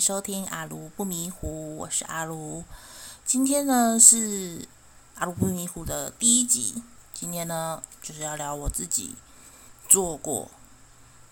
[0.00, 2.64] 收听阿卢不迷糊，我是阿卢。
[3.24, 4.68] 今天呢是
[5.14, 6.82] 阿卢不迷糊的第一集。
[7.12, 9.14] 今天呢就是要聊我自己
[9.88, 10.50] 做过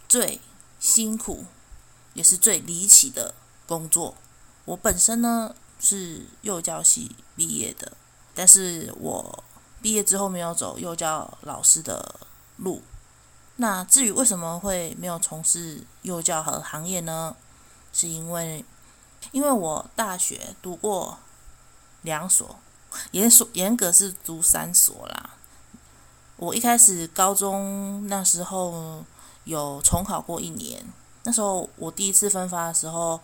[0.08, 0.40] 最
[0.78, 1.44] 辛苦
[2.14, 3.34] 也是最离奇的
[3.66, 4.14] 工作。
[4.64, 7.92] 我本身呢是幼教系毕业的，
[8.34, 9.44] 但是我
[9.80, 12.20] 毕业之后没有走幼教老师的
[12.56, 12.82] 路。
[13.56, 17.36] 那至于为什么会没有从事幼教和行业呢？
[17.92, 18.64] 是因为，
[19.30, 21.18] 因为我大学读过
[22.02, 22.56] 两所，
[23.12, 25.30] 严所严格是读三所啦。
[26.36, 29.04] 我一开始高中那时候
[29.44, 30.84] 有重考过一年，
[31.22, 33.20] 那时候我第一次分发的时候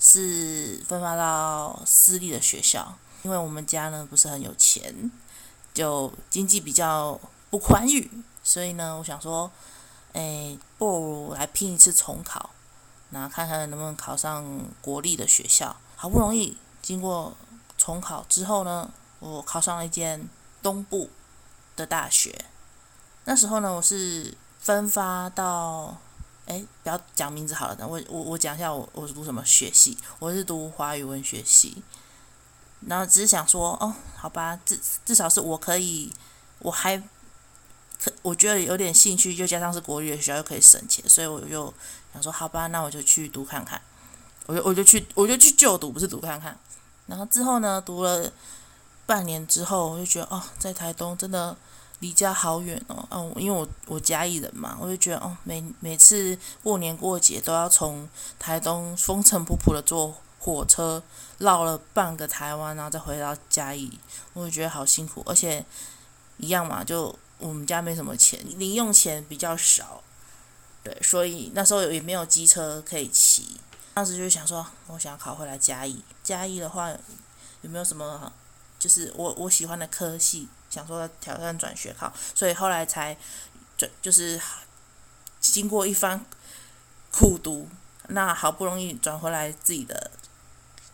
[0.00, 5.10] 是分发到私立的学校，因为我们家呢不是很有钱，
[5.72, 8.10] 就经济比较不宽裕。
[8.42, 9.50] 所以呢，我想说，
[10.14, 12.50] 哎，不如来拼一次重考，
[13.10, 14.44] 那看看能不能考上
[14.80, 15.76] 国立的学校。
[15.96, 17.36] 好不容易经过
[17.76, 20.28] 重考之后呢，我考上了一间
[20.62, 21.10] 东部
[21.76, 22.44] 的大学。
[23.24, 25.96] 那时候呢，我是分发到，
[26.46, 31.82] 哎，不要讲名字好了，我我我讲一下我我是读什么学系，我是读华语文学系。
[32.86, 36.12] 然后只是想说，哦，好吧，至至少是我可以，
[36.60, 37.02] 我还。
[38.00, 41.74] 可我觉得有点兴趣，又加上是国立的学校，又可以省钱，所以我就
[42.18, 43.80] 想说，好吧，那我就去读看看。
[44.46, 46.58] 我就我就去我就去就读，不是读看看。
[47.06, 48.30] 然后之后呢，读了
[49.06, 51.56] 半年之后，我就觉得哦，在台东真的
[52.00, 53.06] 离家好远哦。
[53.10, 61.00] 嗯，因为我我嘉义人嘛，我就觉得哦，每每次过年过节都要从台东风尘仆仆的坐火车
[61.38, 63.98] 绕了半个台湾，然后再回到嘉义，
[64.32, 65.64] 我就觉得好辛苦，而且
[66.38, 67.16] 一样嘛，就。
[67.40, 70.02] 我们家没什么钱，零用钱比较少，
[70.88, 73.60] 对，所以那时候也没有机车可以骑。
[73.92, 76.02] 当时就想说，我想要考回来嘉义。
[76.22, 76.90] 嘉义的话，
[77.60, 78.32] 有没有什么
[78.78, 80.48] 就是我我喜欢的科系？
[80.70, 83.14] 想说挑战转学考，所以后来才
[83.76, 84.40] 转，就是
[85.40, 86.24] 经过一番
[87.12, 87.68] 苦读，
[88.08, 90.10] 那好不容易转回来自己的。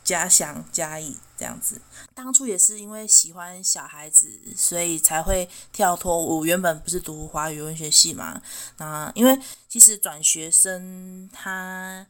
[0.05, 1.81] 家乡嘉义这样子，
[2.15, 6.23] 当初也是因为喜欢小孩子，所以才会跳脱。
[6.23, 8.43] 我原本不是读华语文学系嘛，
[8.77, 12.07] 那因为其实转学生他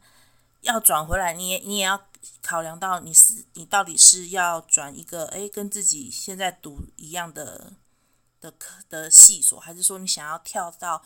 [0.61, 1.99] 要转回来，你也你也要
[2.41, 7.71] 考量到你是你到底是要转一个诶跟自己现在读一样的
[8.41, 11.01] 的科的系所，还是说你想要跳到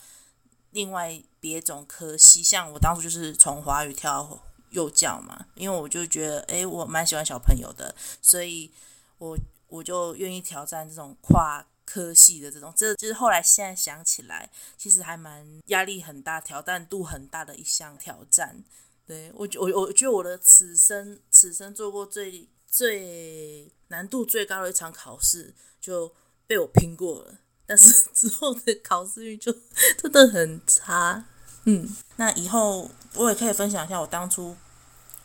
[0.70, 2.42] 另外别种科系？
[2.42, 4.40] 像我当初就是从华语跳。
[4.70, 8.70] 幼教嘛，因为我就觉得，诶，我蛮喜欢小朋友的，所以
[9.18, 9.38] 我
[9.68, 14.48] 我就愿意挑战这种跨科系的这种，这就是后来现在想起来，
[14.78, 18.64] 其实还蛮压力很大、挑战度很大的一项挑战。
[19.06, 26.14] 对，我我我觉得我的此生此生做过最最难度最高的一场考试就
[26.46, 29.52] 被我拼过了，但是 之后的考试运就
[30.00, 31.26] 真的很差。
[31.64, 34.56] 嗯，那以后我也可以分享一下我当初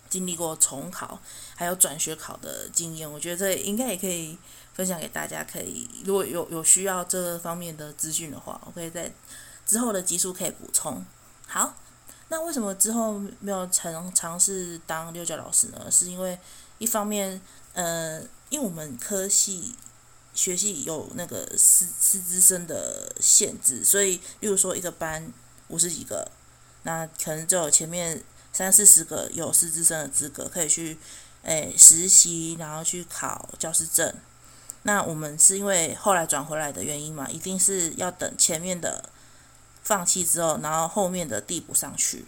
[0.09, 1.17] 经历过重考
[1.55, 4.37] 还有转学考的经验，我觉得这应该也可以
[4.73, 5.45] 分享给大家。
[5.45, 9.09] 可以如果有有需要这方面的资讯的话，我可以在
[9.65, 11.03] 之后的集数可以补充。
[11.47, 11.73] 好，
[12.27, 15.89] 那为什么之后没有尝尝试当幼教老师呢？
[15.89, 16.37] 是因为
[16.79, 17.41] 一方面，
[17.73, 19.73] 呃，因为我们科系
[20.33, 25.31] 学系有那个师师资生的限制，所以例如说一个班。
[25.75, 26.31] 五十几个，
[26.83, 30.97] 那可能就有前面三四十个有师资生的资格，可以去
[31.41, 34.15] 诶、实习，然后去考教师证。
[34.83, 39.09] 那我们是因为后来转回来的原因嘛，一定是要等前面的
[39.83, 42.23] 放弃之后，然后后面的递补上去，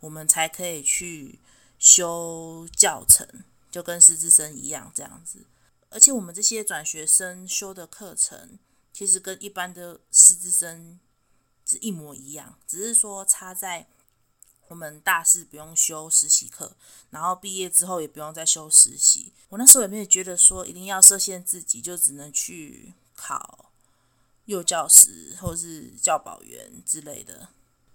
[0.00, 1.38] 我们才可以去
[1.78, 3.26] 修教程，
[3.70, 5.38] 就跟师资生一样这样子。
[5.88, 8.58] 而且我们这些转学生修的课程，
[8.92, 11.00] 其实跟一般的师资生。
[11.70, 13.86] 是一模一样，只是说差在
[14.66, 16.72] 我们大四不用修实习课，
[17.10, 19.32] 然后毕业之后也不用再修实习。
[19.50, 23.70] 我那时候也没有觉得说一定要设限自己，就只能去考
[24.46, 27.48] 幼教师或是教保员之类的。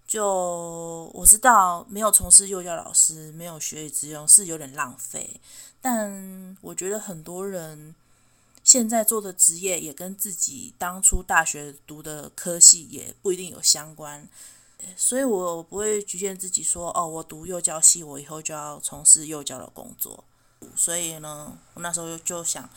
[0.08, 5.42] 就我知道，没有从事幼教老师，没有学以致用是有点浪费，
[5.82, 7.94] 但我觉得很多人。
[8.66, 14.28] 现在做的职业也跟自己当初大学读的科系也不一定有相关，
[14.98, 20.24] 所以我不会局限自己说哦，我读幼教系，我以后就要从事幼教的工作。
[20.76, 22.68] 所以呢，我那时候就想，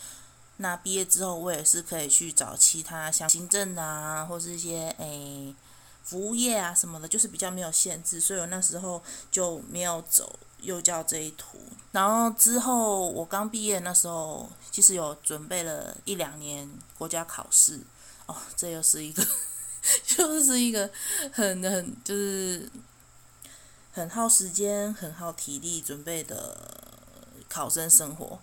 [0.57, 5.55] 那毕业之后我也是可以去找其他像行政啊，或是一些诶
[6.03, 8.21] 服务业啊什么的，就是比较没有限制。
[8.21, 9.01] 所以我那时候
[9.31, 11.57] 就没有走幼教这一途。
[11.91, 17.79] 然后之后我刚毕业那时候，其实有准备了一两年国家考试。
[18.27, 19.25] 哦，这又是一个，
[20.05, 20.89] 就是一个
[21.31, 22.69] 很很就是
[23.91, 26.55] 很耗时间、很耗体力准备的
[27.49, 28.39] 考生生活。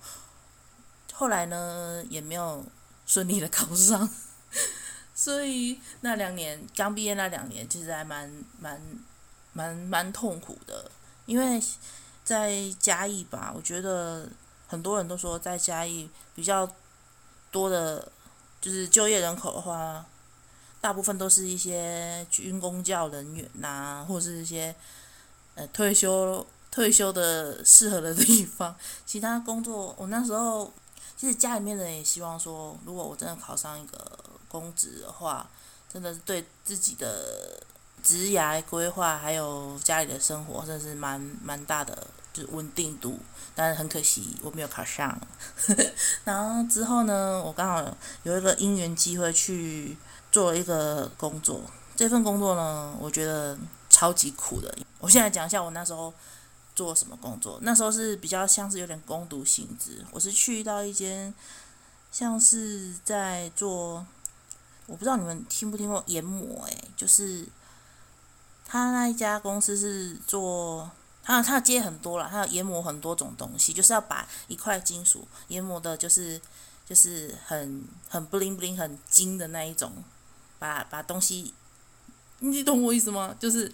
[1.12, 2.64] 后来呢，也没有
[3.06, 4.10] 顺利的考上。
[5.14, 8.30] 所以那两年刚毕业那两年，其实还蛮
[8.60, 8.80] 蛮
[9.52, 10.90] 蛮蛮痛苦的，
[11.24, 11.62] 因为
[12.26, 14.28] 在嘉义吧，我觉得
[14.68, 16.70] 很多人都说在嘉义比较
[17.50, 18.12] 多的，
[18.60, 20.04] 就是就业人口的话，
[20.82, 24.74] 大部分都是一些军公教人员呐、或者是一些
[25.54, 28.76] 呃退休退休的适合的地方。
[29.06, 30.70] 其他工作，我那时候
[31.16, 34.04] 其实家里面人也希望说，如果我真的考上一个。
[34.48, 35.50] 公职的话，
[35.92, 37.60] 真的是对自己的
[38.06, 43.18] 职涯规划，还有家里的生活，真的是蛮蛮大的，就是稳定度。
[43.52, 45.20] 但是很可惜，我没有考上。
[46.22, 49.96] 然后之后呢，我刚好有一个因缘机会去
[50.30, 51.60] 做一个工作。
[51.96, 53.58] 这份工作呢，我觉得
[53.90, 54.72] 超级苦的。
[55.00, 56.14] 我现在讲一下我那时候
[56.76, 57.58] 做什么工作。
[57.62, 60.04] 那时候是比较像是有点攻读性质。
[60.12, 61.34] 我是去到一间
[62.12, 64.06] 像是在做。
[64.86, 66.64] 我不知道你们听不听过研磨？
[66.66, 67.44] 诶，就是
[68.66, 70.90] 他那一家公司是做，
[71.22, 76.40] 他他接很多了，他要研磨很多种东西，就是要把一块金属研磨的，就是
[76.84, 79.92] 就是很很 bling bling 很金的那一种，
[80.58, 81.54] 把把东西，
[82.40, 83.34] 你懂我意思吗？
[83.38, 83.72] 就是。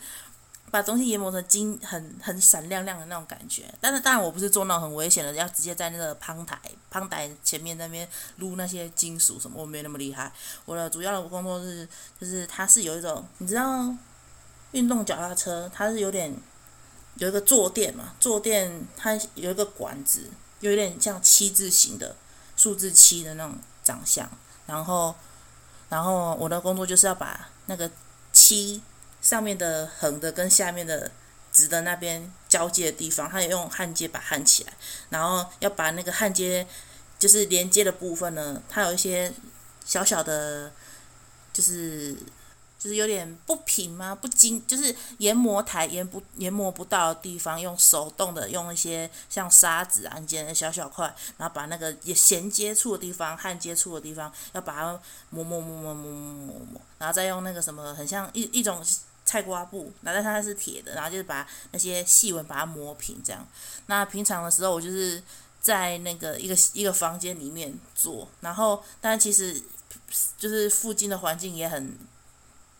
[0.71, 3.65] 把东西研磨成金，很很闪亮亮的那种感觉。
[3.79, 6.59] 但是当然我不是做那种很危险的，要直接在那个烹台
[6.91, 10.33] 烹台前面那边撸那些金属什么，我没那么厉害。
[10.65, 11.87] 我的主要的工作是，
[12.19, 13.94] 就是它是有一种，你知道，
[14.73, 16.35] 运动脚踏车它是有点
[17.17, 20.29] 有一个坐垫嘛，坐垫它有一个管子，
[20.61, 22.17] 有点像七字形的
[22.57, 24.29] 数字七的那种长相。
[24.67, 25.15] 然后，
[25.89, 27.91] 然后我的工作就是要把那个
[28.33, 28.83] 七。
[29.23, 31.09] 上面的横的跟下面的
[31.53, 34.73] 直的那边交界的地方，它也用焊接把焊起来，
[35.11, 36.67] 然后要把那个焊接
[37.21, 39.33] 就是连接的部分呢，它有一些
[39.85, 40.73] 小小的，
[41.53, 42.17] 就是
[42.82, 44.12] 就是有点不平吗？
[44.14, 51.06] 不精，就是研磨台研不研磨不到的地方，用手动的用一些像砂纸啊，剪的小小块，
[51.37, 55.00] 然后把那个也衔接处的地方、焊接处的地方，要把它
[55.31, 58.84] 磨磨磨磨磨磨磨磨，然后再用那个什么，很像一一种。
[59.25, 63.46] 菜瓜布，拿在它是铁的，然后就是把那些细纹把它磨平，这样。
[63.87, 65.23] 那平常的时候，我就是
[65.61, 69.62] 在那个一个一个房间里面做，然后但其实
[70.37, 71.96] 就是附近的环境也很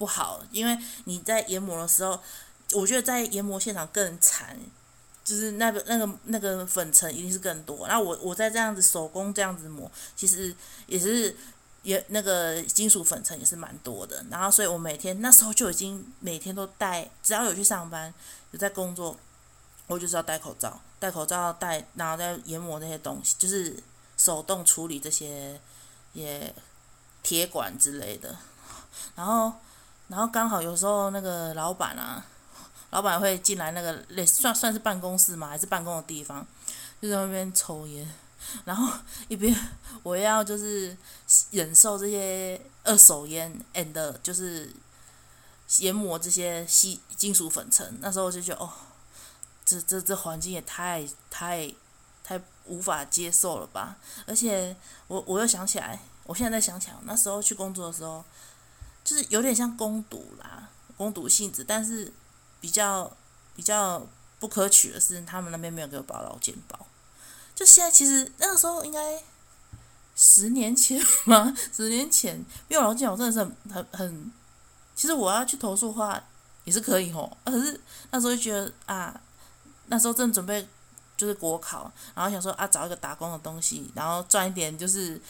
[0.03, 2.19] 不好，因为你在研磨的时候，
[2.73, 4.59] 我觉得在研磨现场更惨，
[5.23, 7.87] 就是那个那个那个粉尘一定是更多。
[7.87, 10.53] 然后我我在这样子手工这样子磨，其实
[10.89, 11.37] 也是。
[11.85, 18.15] 也那个金属粉尘也是蛮多的，然后所以我每天那时候就已经每天都戴，只要有去上班
[18.53, 19.17] 有在工作，
[19.89, 23.77] 我就是要戴口罩，戴口罩戴，然后再研磨那些东西，就是
[24.17, 25.61] 手动处理这些
[26.13, 26.55] 也
[27.25, 28.39] 铁管之类的，
[29.17, 29.53] 然后
[30.13, 32.23] 然后刚好有时候那个老板啊，
[32.91, 36.47] 老板会进来那个类算算是办公室嘛，还是办公的地方，
[37.01, 38.07] 就在那边抽烟。
[38.67, 38.93] 然后
[39.29, 39.57] 一边
[40.03, 40.95] 我要就是
[41.53, 44.71] 忍受这些二手烟，and 就是
[45.79, 47.97] 研磨这些细金属粉尘。
[48.03, 48.71] 那时候我就觉得哦，
[49.65, 51.73] 这这这环境也太太
[52.23, 53.97] 太无法接受了吧！
[54.27, 54.77] 而且
[55.07, 58.23] 我我又想起来，我现在在想起来，那时候去工作的时候，
[59.05, 62.13] 就是有点像攻读啦，攻读性质，但是
[62.61, 63.11] 比较
[63.57, 64.07] 比较
[64.39, 66.87] 不可取的是，他们那边没有给我保劳健保。
[67.55, 69.23] 就现在，其实那个时候应该
[70.17, 71.55] 十年前吗？
[71.73, 72.37] 十年前
[72.69, 74.33] 没有劳健保真的是很很很。
[74.95, 76.23] 其实我要去投诉的话
[76.65, 77.81] 也是可以吼，可是
[78.11, 79.21] 那时候就觉得啊，
[79.87, 80.67] 那时候正准备
[81.17, 85.21] 就是国考，然后想说啊，找一个打工的东西，然后赚一点就是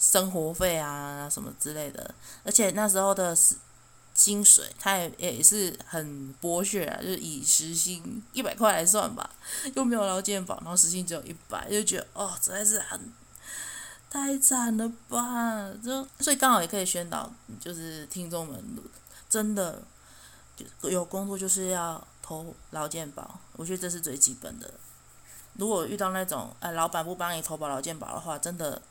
[0.00, 2.12] 生活费啊什么之类的。
[2.42, 3.36] 而且那时候的。
[4.12, 9.30] 薪水，他也也是很剥削啊，就是以时薪一百块来算吧，
[9.74, 13.00] 又没有劳健保，然后时薪只有一百，就觉得哦，实在是很
[14.10, 15.70] 太惨了吧！
[15.82, 18.62] 就所以刚好也可以宣导，就是听众们
[19.30, 19.80] 真的
[20.54, 24.70] 就有工作就是要投劳健保，我觉得这是最基本的。
[25.54, 28.82] 如果遇到那种哎，老板不帮你投保劳健保的话，真的，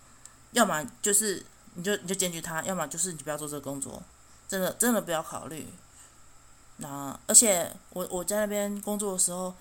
[0.51, 4.01] 要么就是你就你就检举他，要么就是你不要做这个工作。
[4.48, 5.68] 真的真的不要考虑。
[6.77, 9.53] 那而且我我在那边工作的时候，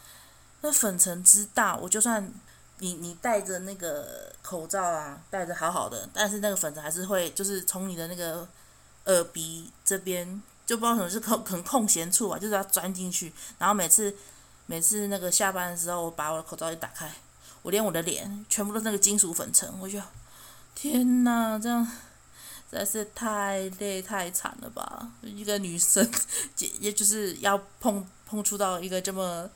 [0.63, 2.33] 那粉尘之大，我就算
[2.79, 8.49] 你你戴着那个口罩啊，戴着好好的，但是那个粉尘还是会就是从你的那个
[9.05, 13.31] 耳鼻这边，就不知道什么是空可能空闲处啊，就是要钻进去。
[13.59, 14.15] 然后每次
[14.65, 17.13] 每次那个下班的时候，我把我的口罩一打开，
[17.63, 20.01] 我连我的脸全部都是那个金属粉尘，我就
[20.81, 21.91] 天哪，这样实
[22.71, 25.11] 在是太累太惨了吧！
[25.23, 26.09] 一个女生，
[26.79, 29.51] 也就是要碰碰触到一个这么。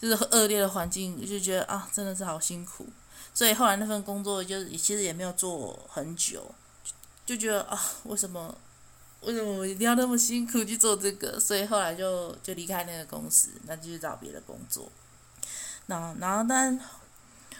[0.00, 2.86] 就是恶劣的环境，就觉得啊，真的是好辛苦。
[3.32, 6.52] 所以后来那份工作就是其实也没有做很久，
[7.24, 8.52] 就觉得啊，为什么
[9.20, 11.38] 为什么我一定要那么辛苦去做这个？
[11.38, 14.90] 所以后来就就离开那个公司，那就去找别的工作。
[15.86, 16.80] 那然后但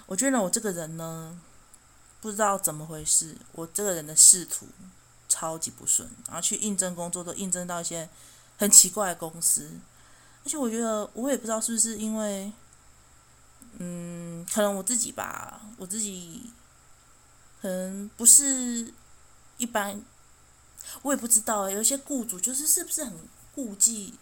[0.06, 1.38] 我觉得我这个人呢，
[2.22, 4.68] 不知道怎么回事，我这个人的仕途
[5.28, 8.08] 超级不顺，然后去应征工作都应征到一些
[8.56, 9.72] 很奇怪的公司。
[10.44, 12.52] 而且我觉得，我也不知道是不是因为，
[13.78, 16.50] 嗯，可能我自己吧，我自己
[17.60, 18.94] 可能不是
[19.58, 20.00] 一般，
[21.02, 21.68] 我也不知道。
[21.68, 23.12] 有些雇主就是是不是很
[23.52, 24.14] 顾忌，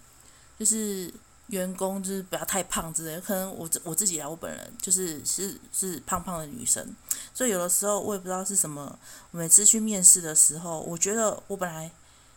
[0.59, 1.12] 就是
[1.50, 3.21] 员工就是不要太胖之类的。
[3.21, 6.85] 可能我我自己啊，我本人就是是是胖胖的女生，
[7.33, 8.99] 所以有的时候我也不知道是什么。
[9.30, 11.90] 每次去面试的时候，我觉得我本来，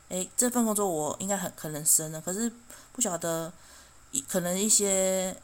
[0.09, 2.51] 诶，这份工作我应该很可能升了，可是
[2.91, 3.51] 不晓得。
[4.27, 5.35] 可能一些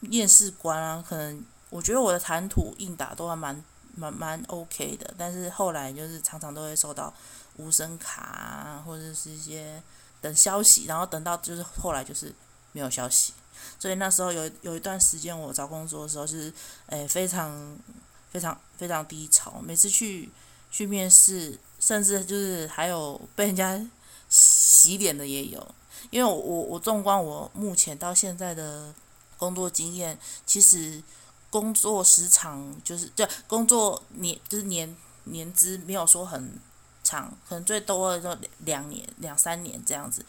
[0.00, 3.62] 面试官啊，可能我觉得我的谈吐应答都还蛮
[3.94, 7.14] 蛮蛮 OK 的，但是后来就是常常都会收到
[7.58, 9.80] 无声卡啊，或者是一些
[10.20, 12.34] 等消息，然后等到就是后来就是
[12.72, 13.32] 没有消息，
[13.78, 16.52] 所以那时候有有一段时间我找工作的时候，是
[16.86, 17.78] 诶非常
[18.30, 20.30] 非常非常低潮，每次去
[20.70, 23.80] 去面试，甚至就是还有被人家
[24.28, 25.74] 洗脸的也有。
[26.10, 28.92] 因为我我我纵观我目前到现在的
[29.36, 31.02] 工作经验，其实
[31.50, 36.58] 工作时长就是对工作年就是年年资没有说很
[37.04, 40.24] 长，可能最多的就两年两三年这样子，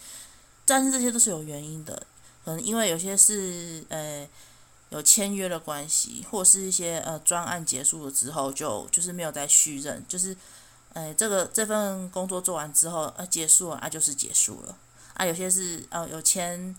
[0.66, 2.06] 但是这些都是有原因的，
[2.44, 4.28] 可能因为有些是呃
[4.90, 10.36] 有签约的关系，或是一些呃专案结束了之后就就是没有再续任，就是
[10.94, 14.78] 呃这个这份工作做完之后呃结束了啊就是结束了。
[15.14, 16.76] 啊，有些是呃有签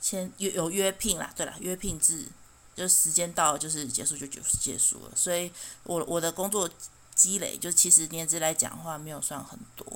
[0.00, 2.26] 签有有约聘啦，对啦，约聘制，
[2.76, 5.12] 就时间到就是结束就就结束了。
[5.14, 5.50] 所以
[5.84, 6.68] 我我的工作
[7.14, 9.86] 积累，就其实年资来讲的话，没有算很多。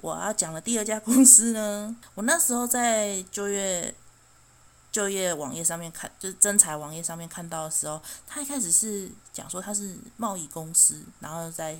[0.00, 3.94] 我要讲的第二家公司呢，我那时候在就业
[4.92, 11.78] 就业网页上面看，就是征才网页上面看到的时候，他一开始是讲说他是贸易公司，然后在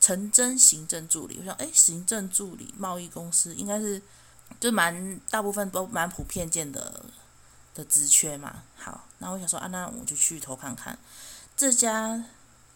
[0.00, 1.36] 诚征行政助理。
[1.40, 4.00] 我想，哎，行政助理贸易公司应该是。
[4.60, 7.04] 就蛮大部分都蛮普遍见的
[7.74, 10.96] 的职缺嘛，好，那我想说啊，那我就去投看看
[11.56, 12.24] 这家。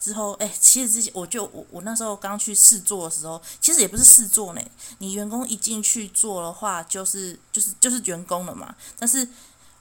[0.00, 4.60] 之后，哎，其实之前我就我我那时候刚去试做的时候，其实也不是试做呢。
[4.96, 8.74] 你员工一进去做的话，就是就是就是员工了嘛。
[8.98, 9.28] 但是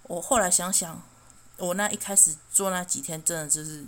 [0.10, 1.02] 我后来想想，
[1.56, 3.86] 我那一开始做那几天，真的就是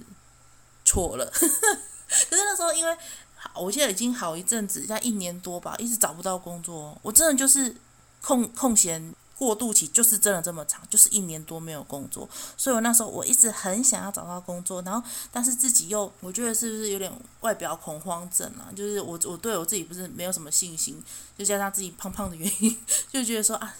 [0.85, 1.25] 错了。
[1.35, 2.97] 可是那时候因为
[3.35, 7.75] 好我现在已经好一阵子，在一年多吧，一直找不到工作，我真的就是。
[8.23, 15.01] 空空闲过渡期就是真的这么长，就是一年多没有工作，所以我那时候我一直很想要找到工作，然后
[15.31, 18.69] 但是自己又我觉得是不是有点外表恐慌症啊？
[18.75, 21.03] 就是我我对我自己不是没有什么信心，
[21.35, 22.77] 就加上自己胖胖的原因，
[23.11, 23.75] 就觉得说啊，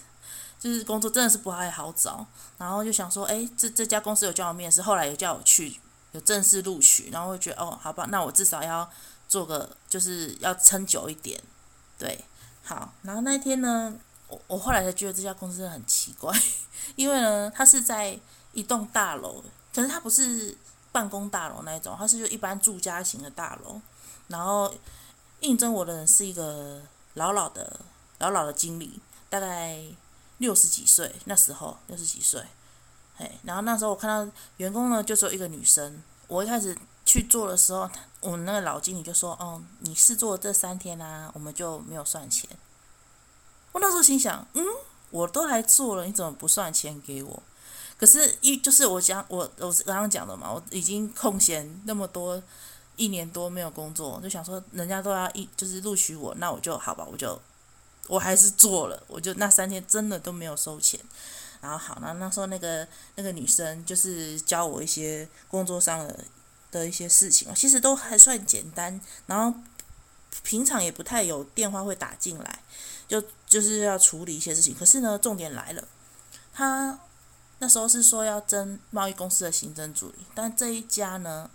[0.62, 2.24] 就是工作真的是不太好找，
[2.58, 5.80] 然后就想说，哎，这这家公司有叫我面试，后来有叫我去，
[6.12, 8.88] 有正式录取，然后我觉得哦，好吧，那我至少要
[9.28, 11.42] 做个，就是要撑久一点，
[11.98, 12.24] 对，
[12.62, 13.98] 好，然后那一天呢。
[14.28, 16.34] 我我后来才觉得这家公司很奇怪，
[16.96, 18.18] 因为呢，它是在
[18.54, 20.56] 一栋大楼，可是它不是
[20.90, 23.78] 办公大楼那种，它是就一般住家型的大楼。
[24.28, 24.74] 然后
[25.40, 26.80] 应征我的人是一个
[27.12, 27.78] 老老的、
[28.20, 29.78] 老老的经理，大概
[30.42, 32.42] 六十几岁，那时候六十几岁。
[33.14, 36.02] 嘿，然后那时候我看到员工呢，就只有一个女生。
[36.26, 37.88] 我一开始去做的时候，
[38.20, 42.50] 我们那个老经理就说：“哦，你试做这三天啊，我们就没有算钱。”
[43.70, 44.64] 我那时候心想，嗯，
[45.10, 47.42] 我都来做了，你怎么不算钱给我？
[47.96, 52.42] 可是，一就是我讲，我我刚刚讲的嘛，我已经空闲那么多
[52.96, 57.40] 一年多没有工作，就想说人家都要一就是录取我，那我就好吧，我就
[58.08, 61.00] 我还是做了，我就那三天真的都没有收钱。
[61.60, 66.24] 然后好，那那时候那个那个女生就是教我一些工作上的
[66.70, 69.56] 的一些事情，其实都还算简单，然后
[70.42, 72.58] 平常也不太有电话会打进来。
[73.08, 75.86] 就就是要处理一些事情，可是呢，重点来了，
[76.54, 76.98] 她
[77.58, 81.50] 那时候是说要争贸易公司的行政助理，但这一家呢，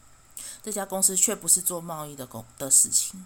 [0.61, 3.25] 这家公司却不是做贸易的工的事情，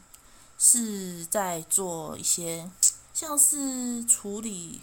[0.57, 2.69] 是在做一些
[3.21, 4.81] 像是处理，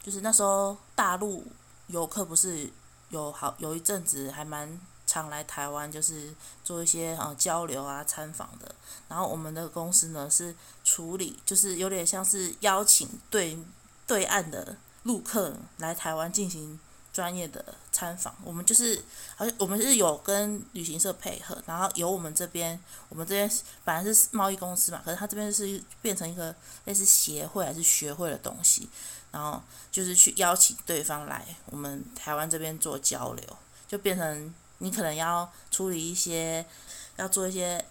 [0.00, 1.44] 就是那时候大陆
[1.88, 2.70] 游客不是
[3.08, 8.72] 有好有一阵子还蛮常来台湾，就是做一些呃交流啊参访的，
[9.08, 13.58] 然后我们的公司呢是处理，就是有点像是邀请对
[14.06, 16.78] 对岸的陆客来台湾进行。
[17.12, 19.00] 专业的参访，我们就是，
[19.36, 22.80] 好像我们是有跟旅行社配合，然后由我们这边，
[23.10, 23.48] 我们这边
[23.84, 26.54] 本来是贸易公司嘛，可是他这边是变成一个
[26.86, 28.88] 类似协会还是学会的东西，
[29.30, 33.56] 然后就是去邀请对方来我们台湾这边做交流，
[33.86, 36.64] 就变成你可能要处理一些，
[37.16, 37.84] 要做一些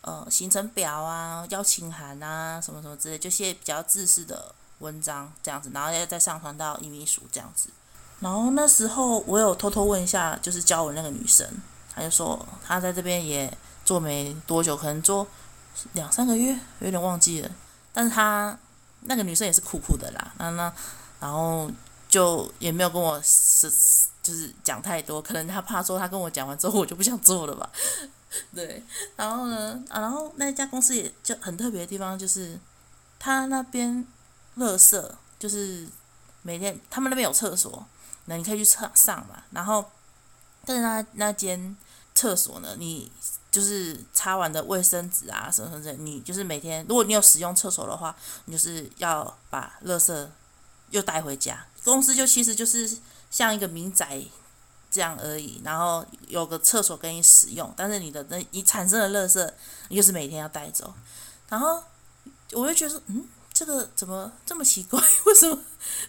[0.00, 7.70] 呃行程表啊、邀请函啊什么什么之类，就些比较制式的文章这样子，然后要再上传到移民署这样子。
[8.18, 11.46] 然后那时候我有偷偷问一下，就是教我那个女生，
[11.94, 13.54] 她就说她在这边也
[13.84, 15.26] 做没多久，可能做
[15.92, 17.50] 两三个月，有点忘记了。
[17.92, 18.58] 但是她
[19.02, 20.72] 那个女生也是酷酷的啦，那那
[21.20, 21.70] 然后
[22.08, 23.70] 就也没有跟我是
[24.22, 27.70] 就是讲太多，可能她怕说她跟我讲完之后我就不想做了吧。
[28.54, 28.82] 对，
[29.14, 32.58] 然后呢，啊，然后那家公司也就很特别的地方就是，
[33.18, 34.06] 他那边
[34.56, 35.86] 垃圾就是
[36.40, 37.86] 每天他们那边有厕所。
[38.26, 39.84] 那你可以去上上嘛，然后，
[40.64, 41.76] 但是那那间
[42.14, 43.10] 厕所呢，你
[43.50, 48.14] 就是擦完的卫生纸啊什么什么的，你就是每天，如果你有使用厕所的话，
[48.46, 50.28] 你就是要把垃圾
[50.90, 51.66] 又带回家。
[51.84, 52.98] 公司就其实就是
[53.30, 54.22] 像一个民宅
[54.90, 59.50] 这样而已，然后有个厕所给你使用，但是你的那你产生的垃圾，
[59.88, 60.92] 你就是每天要带走。
[61.48, 61.82] 然后
[62.52, 63.24] 我就觉得，嗯。
[63.58, 65.00] 这个怎么这么奇怪？
[65.24, 65.58] 为什么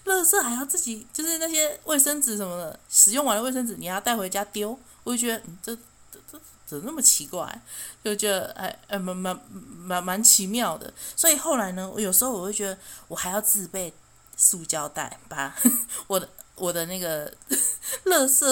[0.04, 1.08] 垃圾还要自己？
[1.14, 4.78] 就是那些卫生纸什么的，使用完的卫生纸你要带回家丢？
[5.06, 5.74] 我就觉得，这
[6.12, 7.62] 这这怎么那么奇怪？
[8.04, 10.94] 就觉得哎哎，蛮蛮蛮蛮奇妙的。
[11.16, 13.94] 所以后来呢，我有时候我会觉得，我还要自备
[14.36, 15.56] 塑胶袋，把
[16.08, 16.28] 我的。
[16.58, 17.32] 我的那个
[18.06, 18.44] 垃圾，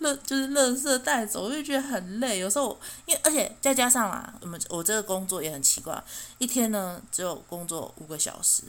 [0.00, 2.38] 垃就是垃圾带走，我就觉得很累。
[2.38, 6.02] 有时候，因为而且再加上啊，我们我这个工作也很奇怪，
[6.38, 8.62] 一天呢只有工作五个小时，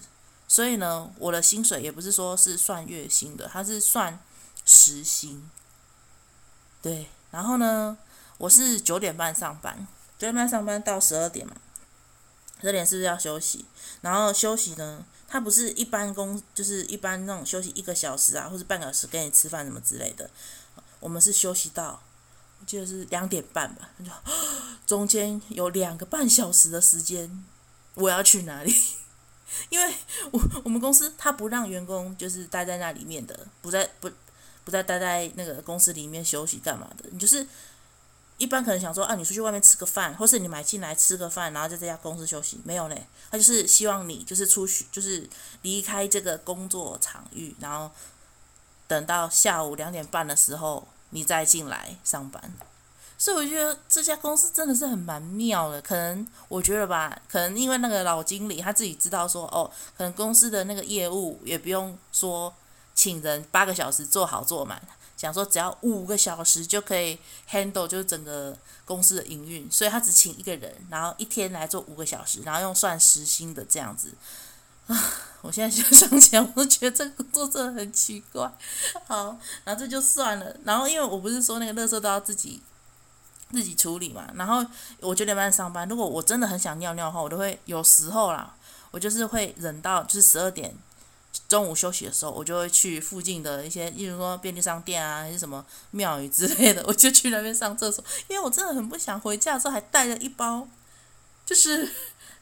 [0.48, 4.20] 所以呢，我的薪水也不是说是算月薪的，它是算
[4.66, 5.50] 时薪。
[6.82, 7.98] 对，然后呢，
[8.38, 9.88] 我是九点半上班，
[10.18, 11.56] 九点半上班到十二点嘛，
[12.60, 13.66] 十二点是不是要休息？
[14.02, 15.06] 然后休息呢？
[15.32, 20.30] 他不是一般工，就是一般那种休息一个小时啊，或者半个小时跟你吃饭什么之类的。
[21.00, 22.04] 我们是休息到，
[22.60, 23.90] 我记得是两点半吧。
[24.04, 24.12] 就
[24.86, 27.46] 中间有两个半小时的时间，
[27.94, 28.76] 我要去哪里？
[29.70, 29.96] 因为
[30.32, 34.12] 我我们公司他不让员工就是待在那里面的，不在不
[34.66, 37.06] 不再待在那个公司里面休息干嘛的？
[37.10, 37.48] 你就是。
[38.42, 42.96] 一般可能想说啊，你出去外面吃个饭，或是你买进来吃个饭，然后在这家公司休息，没有呢。
[43.30, 45.30] 他就是希望你就是出去，就是
[45.62, 47.92] 离开这个工作场域，然后
[48.88, 52.52] 等到下午两点半的时候，你再进来上班。
[53.16, 55.80] 所以我觉得这家公司真的是很蛮妙的。
[55.80, 62.52] 可能我觉得吧，可能因为那个老经理他自己知道说，哦，可能公司的那个业务也不用说
[62.96, 64.82] 请人八个小时做好做满。
[65.22, 74.16] 想说只要五个小时就可以 handle 就是整个公司的营运，所以他只请一个人，然后一天来做五个小时，然后用算时薪的这样子。
[74.88, 78.52] 啊，我现在就 想起来，我都觉得这个工作真的很奇怪。
[79.06, 80.56] 好，然后这就算了。
[80.66, 82.60] 然后因为我不是说那个垃圾都要自己
[83.52, 84.66] 自己处理嘛，然后
[85.02, 88.56] 我九点半上班，如果我真的很想尿尿的话，我都会有时候啦，
[88.90, 90.76] 我就是会忍到就是十二点。
[91.48, 98.04] 中午休息的时候，我就会去附近的一些，例如说便利商店啊，还是什么庙宇之类的，我就去那边上厕所。
[98.28, 100.68] 因为我真的很不想回家的时候还带着一包，
[101.46, 101.90] 就是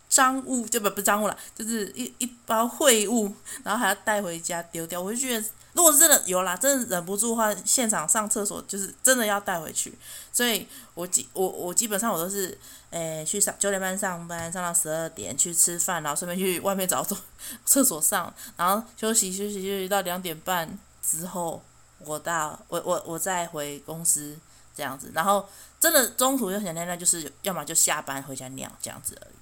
[0.10, 5.00] 脏物，就不不脏物了，就是一一包秽物，然后还要带回家丢掉。
[5.00, 9.94] 我就觉得，如果真的有啦，真的忍不住的话，现场上厕所就是真的要带回去。
[10.34, 12.58] 所以我基我我基本上我都是。
[12.92, 17.16] 诶，去上九点半上班，上到十二点去吃饭，然后顺便去外面找厕
[17.64, 20.68] 厕所上，然后休息休息休息到两点半
[21.00, 21.62] 之后，
[22.00, 24.36] 我到我我我再回公司
[24.76, 25.48] 这样子，然后
[25.80, 29.36] 真的中途又想尿尿，就是要么就下班回家尿这样子而已。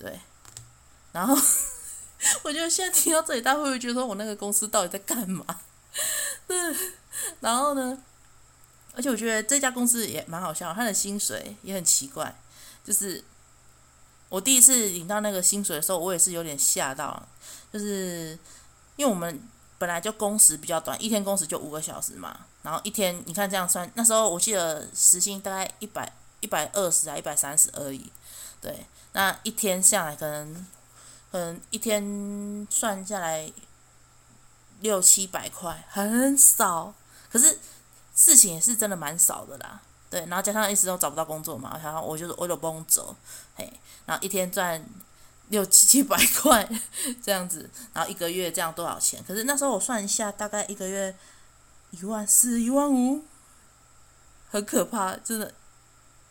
[0.00, 0.18] 对，
[1.12, 1.36] 然后
[2.42, 5.44] 我觉得现在听到这里，大家会不会觉得说我那个公司到底在干嘛？
[6.48, 6.76] 嗯，
[7.40, 8.02] 然后呢，
[8.94, 12.34] 而且我觉得这家公司也蛮好笑，他的薪水也很奇怪。
[12.82, 13.22] 就是
[14.30, 17.28] 我第一次领到那个薪水的时候，我也是有点吓到，
[17.70, 18.38] 就是
[18.96, 19.40] 因为我们
[19.78, 26.10] 本来就工时比较短，一天工时就五个小时嘛，然后一天你看这样算，那时候我记得时薪大概一百
[26.40, 28.10] 一百二十啊，一百三十而已，
[28.60, 30.66] 对，那一天下来可能
[31.30, 33.50] 可能一天算下来
[34.80, 36.92] 六七百块，很少，
[37.30, 37.58] 可是
[38.14, 43.14] 事情也是真的蛮少的啦，对，然后加上一直都找不到工作嘛，然后我就我就不用走，
[43.54, 43.72] 嘿，
[44.06, 44.84] 然后一天赚。
[45.50, 46.64] 六七七百块
[47.20, 49.20] 这样子，然后一个月这样多少钱？
[49.26, 51.12] 可是那时候我算一下，大概一个月
[51.90, 53.24] 一万四、一万五，
[54.48, 55.52] 很可怕，真的。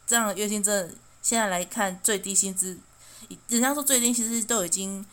[0.09, 2.75] 这样的月薪真的，现在来看最低薪资，
[3.47, 5.05] 人家说最低薪资都已经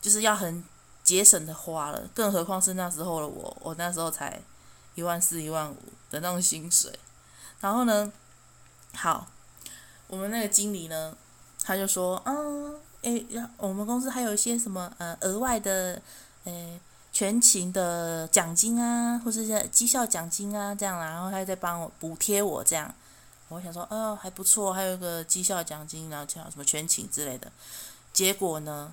[0.00, 0.64] 就是要很
[1.04, 4.40] 节省的花了，更何况是那时候的我，我那时候才
[4.94, 5.76] 一万四、一万五
[6.10, 6.98] 的那种薪水。
[7.60, 8.10] 然后呢，
[8.94, 9.26] 好，
[10.06, 11.14] 我们那个经理呢，
[11.62, 12.80] 他就说，嗯。
[13.02, 13.26] 诶，
[13.56, 16.02] 我们公司还有一些什么呃额外的，
[16.44, 16.78] 诶
[17.10, 22.94] 全勤的奖金啊，或者是绩效奖金啊，这样啦，然后他在帮我补贴我这样，
[23.50, 27.52] 我想说哦还不错，还有一个绩效奖金，然后叫什么全勤之类的。
[28.12, 28.92] 结果呢，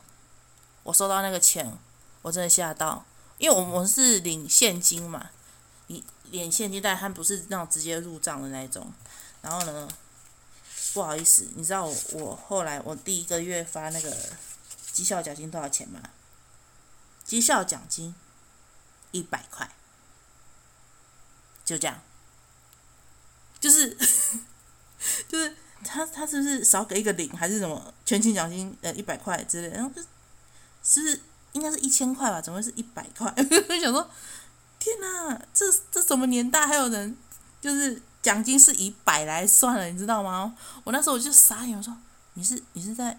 [0.83, 1.77] 我收到那个钱，
[2.21, 3.05] 我真的吓到，
[3.37, 5.29] 因为我们是领现金嘛，
[5.87, 8.91] 你领现金，但他不是那种直接入账的那种，
[9.41, 9.87] 然后呢。
[10.93, 14.17] 不好意思，你知道我后来我第一个月发那个
[14.91, 16.01] 绩效奖金多少钱吗？
[17.23, 18.15] 绩效奖金
[19.11, 19.69] 一百块，
[21.63, 22.01] 就这样，
[23.67, 23.97] 就是
[25.27, 25.53] 就是
[25.83, 29.75] 他他是不是少给一个零还是什么全勤奖金呃一百块之类？
[29.75, 29.91] 然后
[30.83, 32.41] 是是应该是一千块吧？
[32.41, 33.33] 怎么会是一百块？
[33.35, 34.09] 我想说，
[34.79, 37.17] 天哪，这这什么年代还有人
[37.59, 38.01] 就是？
[38.19, 40.53] 奖金是以百来算了，你知道吗？
[40.83, 41.95] 我那时候我就傻眼，我说
[42.33, 43.17] ：“你是你是在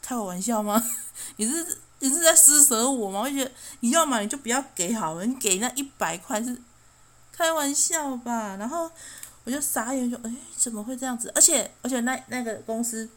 [0.00, 0.82] 开我玩笑吗？
[1.36, 6.58] 你是你是在施舍我吗？”我就觉得你要嘛你就不要给好了，你给那一百块是
[7.30, 8.56] 开玩笑吧？
[8.56, 8.90] 然后
[9.48, 11.32] 我就傻眼，说：“哎，怎么会这样子？
[11.34, 13.08] 而且而且那那个公司，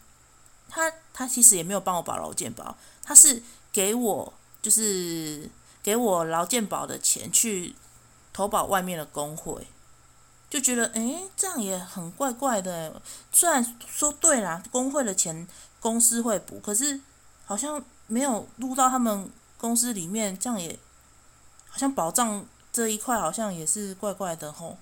[0.69, 5.49] 他他其实也没有帮我保劳健保，他是给我就是
[5.83, 7.75] 给我劳健保的钱去
[8.31, 9.67] 投保外面的工会。”
[10.49, 13.01] 就觉得诶，这样也很怪怪的。
[13.33, 15.45] 虽然说对啦，工会的钱
[15.81, 16.97] 公司会补，可是
[17.43, 20.79] 好像没有入到他们公司里面，这样也
[21.67, 24.77] 好像保障这一块好像也是怪怪的吼。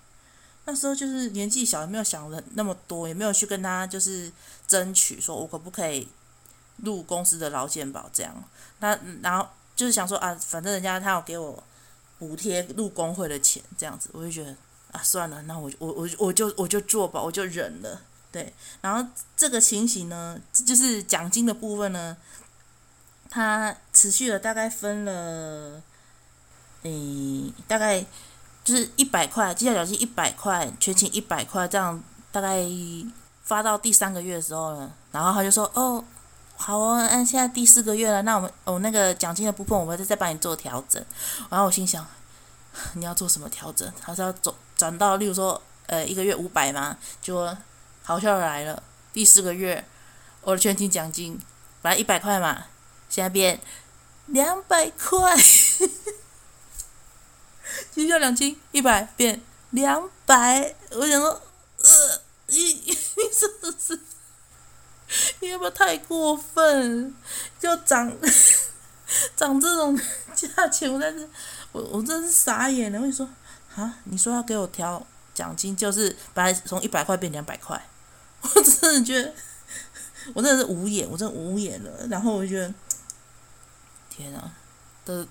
[0.70, 4.32] 那时候就是年纪小，也没有想的那么多，也没有去跟他就是
[4.68, 6.08] 争取，说我可不可以
[6.84, 8.44] 入公司的劳健保这样。
[8.80, 11.64] 那然后就是想说啊，反正人家他要给我
[12.18, 14.56] 补贴入工会的钱，这样子，我就觉得。
[14.92, 18.02] 啊，算了，那我我我我就我就做吧，我就忍了。
[18.32, 18.52] 对，
[18.82, 22.18] 然后这个情形呢，就是奖金的部分呢，
[23.30, 25.80] 它持续了大概分了，
[26.82, 28.04] 诶，大概
[28.70, 32.00] 就是一百块，绩效奖金一百块，全勤一百块，这样
[32.32, 32.64] 大概
[33.42, 36.06] 发到第三个月的时候呢，然后他就说，哦，
[36.56, 41.04] 好哦，按现在第四个月了，那我们哦那个奖金的部分，我们再再帮你做调整。
[41.50, 42.06] 然后我心想，
[42.94, 43.92] 你要做什么调整？
[44.02, 44.54] 还是要走？
[44.78, 47.58] 转到，例如说，呃，一个月五百嘛，就
[48.04, 48.84] 好笑来了。
[49.12, 49.84] 第四个月，
[50.42, 51.40] 我的全勤奖金
[51.82, 52.66] 本来一百块嘛，
[53.10, 53.60] 现在变
[54.28, 55.36] 两百块，
[57.92, 60.76] 绩效奖金一百变两百。
[60.92, 62.94] 我想说，呃，你你
[63.32, 64.00] 是不是？
[65.40, 67.14] 你要不要太过分？
[67.60, 68.12] 就涨
[69.36, 70.00] 涨这种
[70.34, 71.28] 价钱，我在这，
[71.72, 72.98] 我我真是傻眼了。
[72.98, 73.28] 我跟你说。
[73.76, 74.00] 啊！
[74.06, 77.82] 你说要给我调奖金，就是本来从一百块变两百块，
[78.42, 79.34] 我真的觉得，
[80.34, 82.08] 我真的是无言，我真的无言了。
[82.08, 82.74] 然后我就觉得，
[84.10, 84.52] 天啊，
[85.06, 85.26] 的，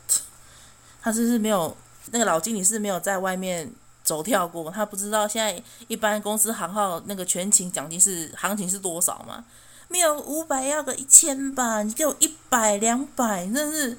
[1.03, 1.77] 他真是没有
[2.13, 3.71] 那个老经理是没有在外面
[4.03, 4.71] 走跳过？
[4.71, 9.45] 他不知道现在一般公司行号那个全勤奖金是行情是多少吗？
[9.89, 11.83] 没有五百，要个一千吧？
[11.83, 13.97] 你给我一百两百，真是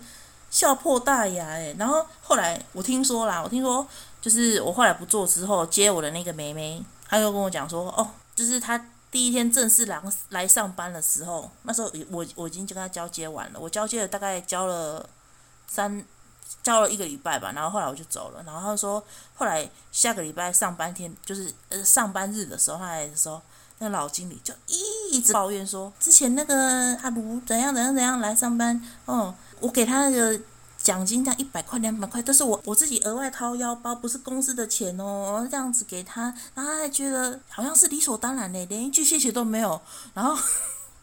[0.49, 1.75] 笑破大牙哎！
[1.77, 3.87] 然后后来我听说啦，我听说。
[4.21, 8.77] 就是我后来不做之后，接我的那个妹妹，她又跟我讲说，哦，就是她
[9.09, 15.07] 第一天正式来来上班的时候，那时候我我已经就跟她交接完了，我交接了大概交了
[15.67, 16.03] 三
[16.63, 19.03] 交了一个礼拜吧，然后后来我就走了，然后他说
[19.35, 23.41] 后来下个礼拜上班天就是呃上班日的时候，他来的时候，
[23.79, 26.55] 那个老经理就一直抱怨说，之前那个
[27.01, 30.39] 阿卢怎样怎样怎样来上班，哦，我给他那个。
[30.81, 35.45] 奖金这样一百块两百块都是我我自己额外掏腰包，不是公司的钱哦。
[35.51, 39.79] 这样子给他，然后他还觉得好像是理所当然的，连一句谢谢都没有。
[40.13, 40.33] 然 后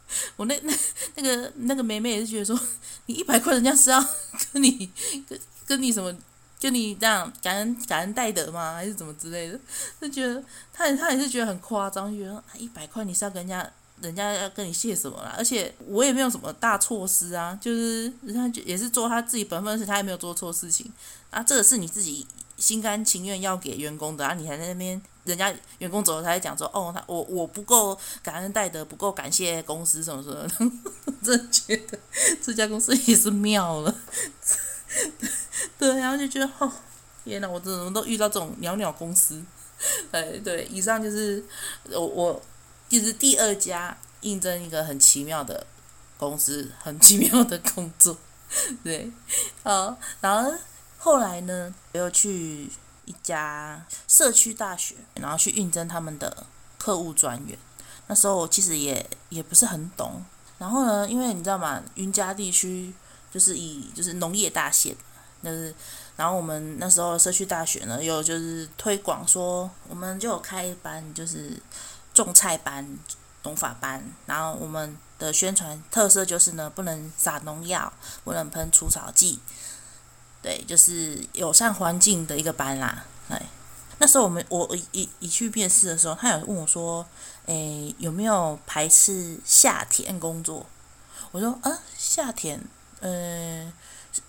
[0.37, 0.73] 我那 那
[1.17, 2.59] 那个那个妹妹也是觉得说，
[3.07, 4.05] 你一百块人家是要
[4.53, 4.91] 跟你
[5.29, 6.15] 跟跟你什么
[6.59, 8.75] 就你这样感恩感恩戴德吗？
[8.75, 9.61] 还是怎么之类的？
[10.01, 10.43] 就觉得
[10.73, 15.35] 他他也是觉得很夸张，觉得一百块你是要跟人家人家要跟你谢什么啦？
[15.37, 20.91] 而且我也没有什么大错失啊，就是人家也是做他自己本分的事，他也没有做错事情
[21.31, 21.43] 啊。
[21.43, 31.13] 这个是你自己心甘情愿要给员工的啊，你还在那边人家员工走了，他还讲说哦，他我我不够感恩戴德，不够感谢公司什么什么的。
[31.23, 31.99] 真的觉得
[32.41, 33.95] 这家公司也是妙了。
[35.77, 36.73] 对，然后就觉得哦，
[37.25, 39.43] 天哪，我怎么都遇到这种鸟鸟公司？
[40.13, 41.45] 哎，对，以上就是
[41.91, 42.43] 我我
[42.89, 45.67] 就是第二家应征一个很奇妙的
[46.17, 48.17] 公司，很奇妙的工作。
[48.85, 49.11] 对，
[49.65, 50.53] 好，然后
[50.99, 52.71] 后来呢，我又去
[53.07, 57.59] 一家社区大学，然后去应征他们的客户专员。
[58.07, 60.23] 那时候我其实也也不是很懂。
[60.59, 61.83] 然后呢，因为你知道吗？
[61.95, 62.93] 云嘉地区。
[63.29, 64.97] 就是以就是农业大县，
[65.43, 65.75] 就是
[66.17, 71.61] 然后我们那时候社区大学呢，有就是推广说，我们就有开一班就是
[72.15, 72.99] 种菜班、
[73.43, 77.93] 农法班，然后我们的宣传特色就是呢，不能撒农药，
[78.25, 79.39] 不能喷除草剂，
[80.47, 83.05] 对，就是友善环境的一个班啦。
[83.29, 83.43] 哎，
[83.99, 87.05] 那时候我们我一一去面试的时候，他有问我说，
[87.47, 90.65] 诶，有没有排斥下田工作？
[91.33, 92.61] 我说啊，下田。
[93.01, 93.73] 呃，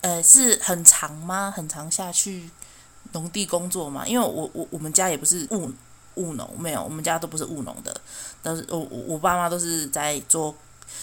[0.01, 1.53] 呃，是很长吗？
[1.55, 2.49] 很长下去
[3.11, 4.03] 农地工作吗？
[4.07, 5.71] 因为我我我们家也不是务
[6.15, 8.01] 务农，没有，我们家都不是务农的，
[8.41, 10.55] 都是我我爸妈都是在做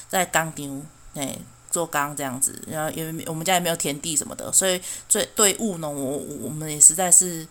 [0.08, 1.38] 在钢丁哎
[1.74, 7.46] 做钢这样子，然后因为我们家也没有田地什么的，所以对对务农我我们也实在是。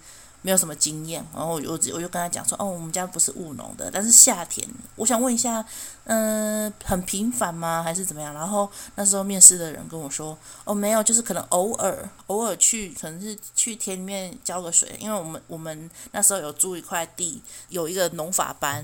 [0.45, 5.65] 没有什么经验，然后我我就跟他讲说，哦，我们家不是务农的，但是下田，我想问一下，
[6.03, 7.81] 嗯、很频繁吗？
[7.81, 8.33] 还是怎么样？
[8.33, 18.83] 然后那时候面试的人跟我说，哦，没有，就是可能偶尔偶尔去，可能是去田里面浇个水，因为我们我们那时候有租一块地，有一个农法班，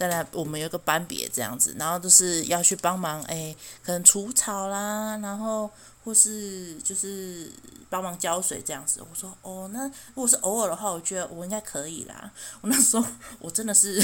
[0.00, 5.70] 在那我们有个班别这样子，然后就是要去帮忙，哎，可能除草啦，然后。
[6.02, 7.52] 或是就是
[7.90, 12.32] 帮忙浇水这样子，我说哦，那如果是偶尔的话，我觉得我应该可以啦。
[12.62, 13.06] 我那时候
[13.38, 14.02] 我真的是，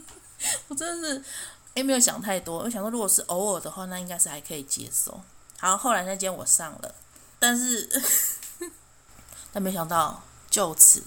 [0.68, 1.22] 我真的是，
[1.74, 2.60] 诶，没有想太多。
[2.60, 5.20] 我想说，如果是偶尔的话，那应该是还可以接受。
[5.58, 6.94] 好，后来那间我上了，
[7.38, 8.02] 但是
[9.52, 11.02] 但没想到就此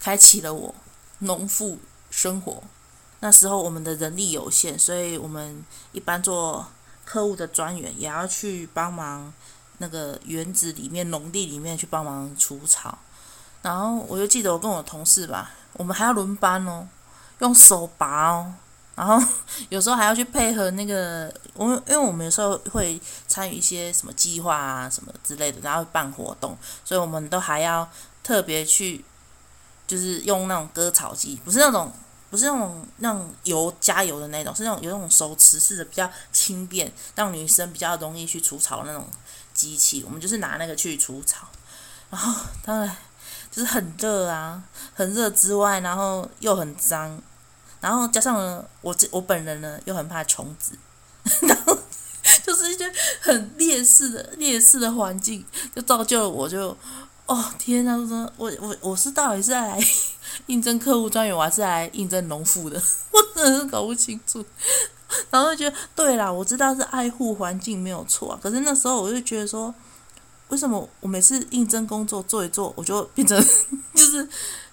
[0.00, 0.74] 开启了我
[1.20, 1.78] 农妇
[2.10, 2.64] 生活。
[3.20, 6.66] 那时候我们的人力有限，所以我们一般做
[7.04, 9.32] 客户的专员也要去帮忙。
[9.80, 12.98] 那个园子里面、农地里面去帮忙除草，
[13.62, 16.88] 然后我就记得我跟我同事吧，我们还要轮班哦，
[17.38, 18.52] 用手拔哦，
[18.96, 19.24] 然后
[19.68, 27.88] 有时候还要去配合那个，我们因为我们有时候会参与一些什么计划啊什么之类的，然后办活动，所以我们都还要
[28.24, 29.04] 特别去，
[29.86, 31.92] 就是用那种割草机，不是那种。
[32.30, 39.06] 不是那种那种油加油的那种，是那种有那种手持式的，比较轻便，让女生比较容易去除草那种
[39.54, 40.02] 机器。
[40.04, 41.48] 我们就是拿那个去除草，
[42.10, 42.96] 然后当然
[43.50, 44.62] 就是很热啊，
[44.94, 47.20] 很热之外，然后又很脏，
[47.80, 50.78] 然后加上，我这我本人呢又很怕虫子，
[51.48, 51.78] 然后
[52.44, 56.76] 就是一些很劣势的劣势的环境，就造就了我就。
[57.28, 57.94] 哦天呐，
[58.36, 59.78] 我我我我是到底是来
[60.46, 62.82] 应征客户专员，我还是来应征农妇的？
[63.12, 64.44] 我真的是搞不清楚。
[65.30, 68.38] 然后就觉得，对啦，我知道是爱护环境没有错啊。
[68.42, 69.74] 可是那时候我就觉得说，
[70.48, 73.38] 为什么我每次应征工作做一做，我就变成
[73.94, 74.26] 就是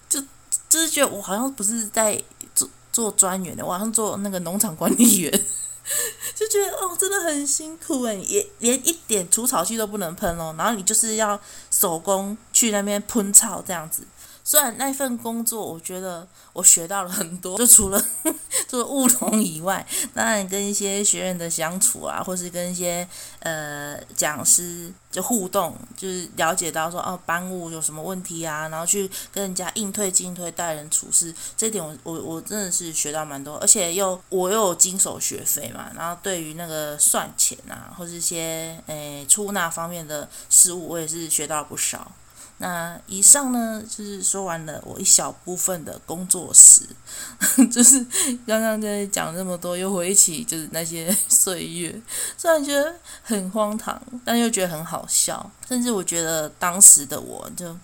[0.08, 0.22] 就
[0.70, 2.22] 就是觉得我好像不是在
[2.54, 5.46] 做做专员的，我好像做那个农场管理员。
[6.36, 14.04] 就觉得哦，真的很辛苦诶，也连一点除草剂都不能喷哦，然后你就是要手工去那边喷草这样子。
[14.48, 18.00] 虽然那份工作，我觉得我学到了很多， 就除了
[18.70, 23.08] 做务农以外，当然跟一些学员的相处啊，或是跟一些
[23.40, 42.12] 呃讲师就互动，就是了解到说哦班务有什么问题啊，然后去跟人家应退进退、待人处事，这点我我我真的是学到蛮多，而且又我又有经手学费嘛，然后对于那个算钱啊，或是一些诶出纳方面的事务，我也是学到了不少。
[42.58, 46.84] 那以上呢，就是说完了我一小部分的工作史，
[47.70, 48.00] 就是
[48.48, 52.02] 刚刚在讲那么多，又回忆起就是那些岁月，
[52.38, 55.52] 虽然觉得很荒唐，但又觉得很好笑。
[55.68, 57.78] 甚至我觉得当时的我就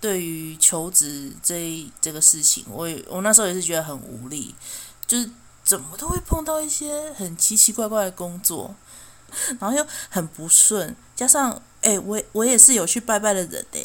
[0.00, 4.54] 对于求职这这个事情，我也我那时候也是觉得很无力，
[5.04, 5.28] 就是
[5.64, 8.72] 怎么都会碰到一些很奇奇怪怪的工作，
[9.58, 13.84] 然后又很不顺，加上哎，我我也是有去拜拜的人哎。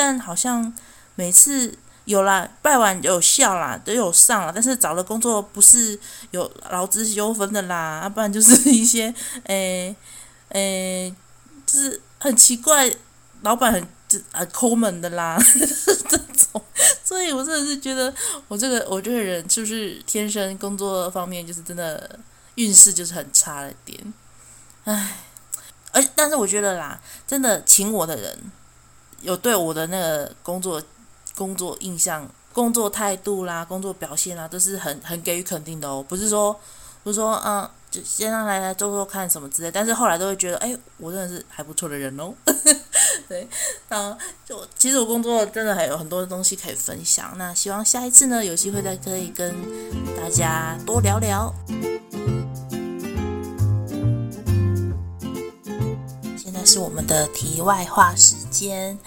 [0.00, 0.72] 但好像
[1.14, 9.94] 每次有啦，拜完有效啦，都有上了，但是找的工作不是有劳资纠纷的啦，要不然就是一些诶
[10.48, 11.14] 诶，
[11.66, 12.90] 就是很奇怪，
[13.42, 15.38] 老板很就啊抠门的啦，
[16.08, 16.62] 这种，
[17.04, 18.10] 所以我真的是觉得
[18.48, 22.18] 我这个我这个人是不是天生工作方面就是真的
[22.54, 24.14] 运势就是很差了点，
[24.84, 25.18] 唉。
[25.92, 28.38] 而但是我觉得啦，真的请我的人
[29.20, 30.82] 有对我的那个工作
[31.36, 36.04] 工作印象、工作态度啦、工作表现啦，都是很很给予肯定的哦。
[36.06, 36.58] 不是说
[37.02, 42.34] 不是说嗯，就先让来来做做看什么之类，但是后来都会觉得，哎，我真的是还不错的人哦。
[43.28, 43.48] 对，
[43.88, 47.32] 啊，就其实我工作真的还有很多的东西可以分享。
[47.36, 49.54] 那希望下一次呢，有机会再可以跟
[50.16, 51.54] 大家多聊聊。
[56.66, 58.98] 是我们的题外话时间。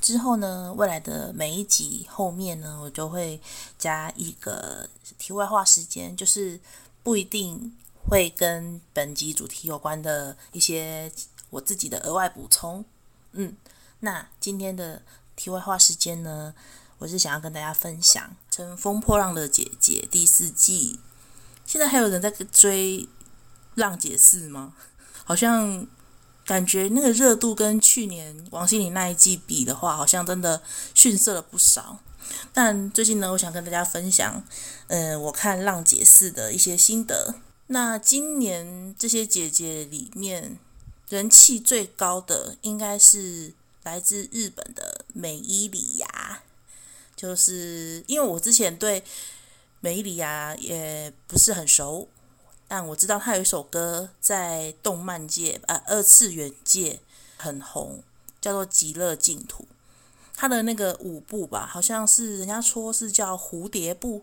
[0.00, 3.40] 之后呢，未来的每一集后面呢，我就会
[3.78, 6.60] 加一个题外话时间，就是
[7.02, 7.72] 不一定
[8.08, 11.10] 会跟本集主题有关的一些
[11.48, 12.84] 我自己的额外补充。
[13.32, 13.56] 嗯，
[14.00, 15.02] 那今天的
[15.34, 16.54] 题外话时间呢，
[16.98, 18.22] 我是想要跟大家分享
[18.54, 21.00] 《乘风破浪的姐姐》第四季。
[21.64, 23.08] 现在还有人在追
[23.74, 24.74] 浪姐四吗？
[25.24, 25.86] 好像。
[26.44, 30.62] 感觉那个热度跟去年王心凌那一季比的话，好像真的
[30.94, 31.98] 逊色了不少。
[32.52, 34.42] 但最近呢，我想跟大家分享，
[34.88, 37.34] 嗯、呃，我看《浪姐四》的一些心得。
[37.68, 40.58] 那今年这些姐姐里面，
[41.08, 43.52] 人气最高的应该是
[43.82, 46.42] 来自日本的美依里芽，
[47.16, 49.02] 就是因为我之前对
[49.80, 52.08] 美依里芽也不是很熟。
[52.66, 56.98] 但我知道他有一首歌在动漫界，呃，二次元界
[57.36, 58.02] 很红，
[58.40, 59.64] 叫做《极乐净土》。
[60.34, 64.22] 他的那个舞步吧，好像是人家说是叫蝴蝶步，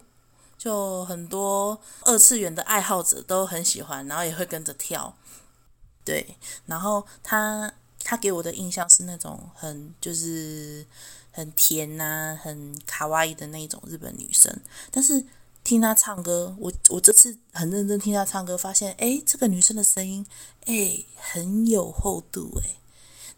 [0.57, 5.15] 就很多二次元的爱好者都很喜欢，然后也会跟着跳。
[6.03, 7.71] 对，然后他
[8.03, 10.85] 他给我的印象是那种很就是
[11.31, 14.59] 很甜呐、啊，很卡哇伊的那种日本女生，
[14.91, 15.23] 但是。
[15.63, 20.25] 听她唱歌，我我这次很认真听她唱歌，发现诶，这个女生的声音
[20.65, 22.77] 诶很有厚度诶，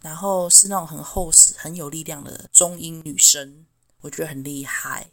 [0.02, 3.66] 然后是那种很厚实、很有力量的中音女生，
[4.02, 5.12] 我觉得很厉害。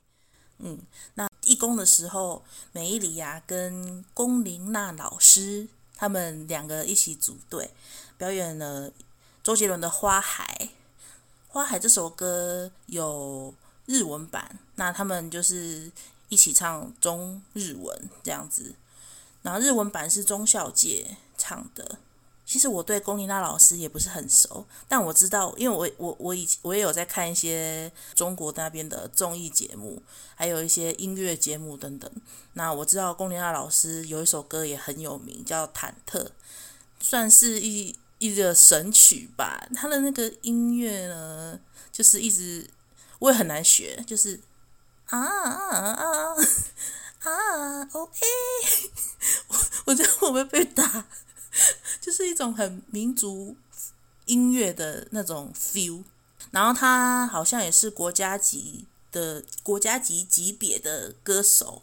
[0.58, 0.78] 嗯，
[1.14, 2.42] 那义工的时候，
[2.72, 7.70] 美伊里亚跟龚琳娜老师他们两个一起组队
[8.16, 8.92] 表演了
[9.42, 10.56] 周杰伦的《花海》。
[11.48, 13.52] 《花海》这首歌有
[13.86, 15.90] 日文版，那他们就是。
[16.30, 18.74] 一起唱中日文这样子，
[19.42, 21.98] 然后日文版是中孝介唱的。
[22.46, 30.02] 其实我对龚琳娜老师也不是很熟，但我知道，因为我我我以前我也有在看一些中国那边的综艺节目，
[30.34, 32.10] 还有一些音乐节目等等。
[32.54, 36.24] 那我知道龚琳娜老师有一首歌也很有名，叫《忐忑》，
[36.98, 39.68] 算是一一个神曲吧。
[39.74, 41.60] 他的那个音乐呢，
[41.92, 42.68] 就是一直
[43.20, 44.40] 我也很难学，就是。
[45.10, 46.36] 啊啊啊
[47.24, 48.20] 啊！！OK，，
[49.48, 51.04] 我 我觉得我会被打，
[52.00, 53.56] 就是一种很民族
[54.26, 56.04] 音乐的那种 feel。
[56.52, 61.82] 然后他好像也是国家级的国家级级别的歌手，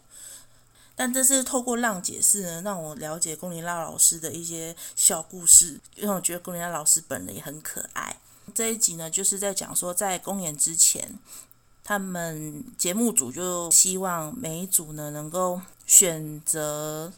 [0.96, 8.20] 但这是透过浪姐四呢，让我了解龚琳娜老师的一些小故事，因为我觉得龚琳娜老师本人也很可爱。
[8.54, 11.18] 这一集呢，就是在讲说在公演之前。
[11.88, 17.10] 他们节目组就希望每一组呢能够选择，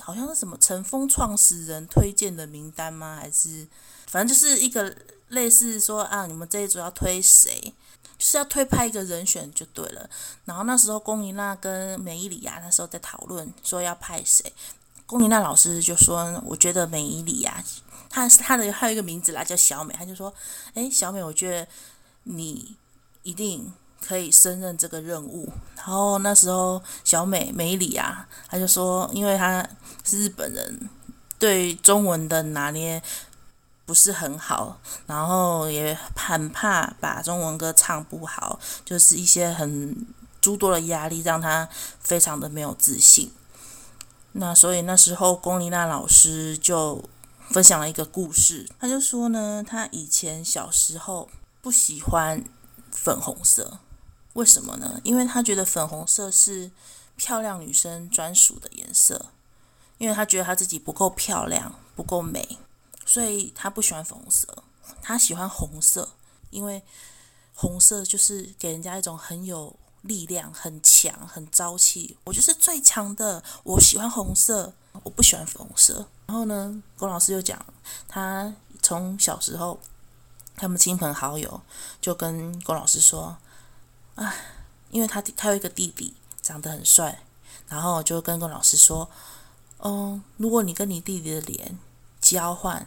[0.00, 3.20] 好像是什么乘风创始人推荐的名单吗？
[3.22, 3.64] 还是
[4.08, 4.92] 反正就是一个
[5.28, 7.72] 类似说啊，你们这一组要推谁，
[8.18, 10.10] 就是要推派一个人选就对了。
[10.46, 14.52] 然后那时候龚琳娜跟美依里芽那时候在讨论说要派谁，
[15.06, 17.62] 龚琳娜老师就说，我觉得美依里芽，
[18.10, 20.34] 她是她的还有一个名字啦，叫小美，她就说，
[20.74, 21.68] 诶，小美，我觉得
[22.24, 22.74] 你
[23.22, 23.72] 一定。
[24.00, 25.52] 可以胜任这个任务。
[25.76, 29.66] 然后那时候小美美里啊，她就说，因为她
[30.04, 30.90] 是日本人，
[31.38, 33.02] 对中文的拿捏
[33.86, 40.06] 不是很好，然后也很怕把中文歌唱不好，就是一些很
[40.40, 41.68] 诸多的压力，让她
[42.00, 43.32] 非常的没有自信。
[44.32, 47.02] 那所以那时候龚琳娜老师就
[47.50, 51.28] 分享了一个故事，他就说呢，他以前小时候
[51.62, 52.44] 不喜欢
[52.92, 53.78] 粉红色。
[54.38, 55.00] 为什么呢？
[55.02, 56.70] 因为他觉得粉红色是
[57.16, 59.32] 漂亮女生专属的颜色，
[59.98, 62.56] 因为他觉得他自己不够漂亮，不够美，
[63.04, 64.46] 所以他不喜欢粉红色。
[65.02, 66.10] 他喜欢红色，
[66.50, 66.80] 因为
[67.52, 72.16] 红色就是给人家一种很有力量、很强、很朝气。
[72.22, 74.72] 我就是最强的，我喜欢红色，
[75.02, 76.06] 我不喜欢粉红色。
[76.26, 77.66] 然后呢，龚老师又讲，
[78.06, 79.80] 他从小时候，
[80.54, 81.60] 他们亲朋好友
[82.00, 83.36] 就跟龚老师说，
[84.18, 84.34] 啊，
[84.90, 87.22] 因为他他有一个弟弟，长得很帅，
[87.68, 89.08] 然后就跟龚老师说，
[89.78, 91.78] 哦，如果你跟你弟弟的脸
[92.20, 92.86] 交换，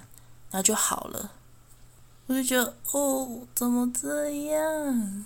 [0.51, 1.31] 那就好了。
[2.27, 5.25] 我就觉得，哦，怎么这样？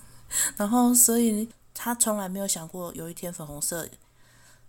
[0.57, 3.87] 然后，所以他从来没有想过有一天粉红色。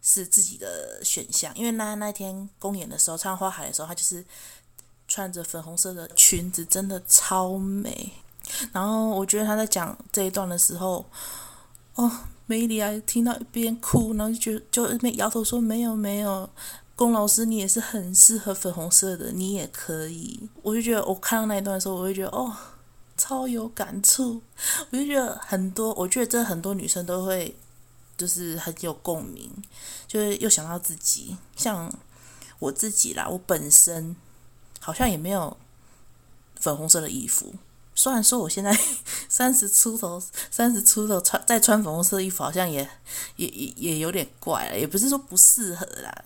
[0.02, 4.24] 是自己的选项，因为那那天公演的时候，唱花海的时候，他就是
[5.08, 8.12] 穿着粉红色的裙子，真的超美。
[8.72, 11.04] 然后我觉得他在讲这一段的时候，
[11.94, 12.10] 哦，
[12.46, 16.48] 梅里啊，听到一边哭，然后就觉得就那摇头说没有没有，
[16.94, 20.48] 龚老师你也是很适合粉红色的，你也可以。
[20.62, 22.52] 我就觉得我看到那一段的时候，我会觉得哦，
[23.16, 24.40] 超有感触。
[24.90, 27.56] 我就觉得很多，我觉得这很多女生都会。
[28.18, 29.52] 就是很有共鸣，
[30.06, 31.92] 就是又想到自己，像
[32.58, 34.16] 我自己啦，我本身
[34.80, 35.54] 好像也没有
[36.58, 37.52] 粉红色的衣服。
[37.98, 38.78] 虽然说我现在
[39.26, 42.86] 三十出头，三十出头穿再穿粉红色衣服，好像也
[43.36, 46.24] 也也也有点怪了，也不是说不适合啦，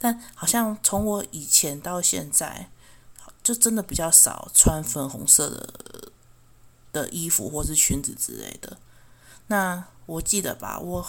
[0.00, 2.68] 但好像从我以前到现在，
[3.40, 6.12] 就真的比较少穿粉红色的
[6.92, 8.76] 的衣服或是裙子之类的。
[9.46, 11.06] 那我记得吧，我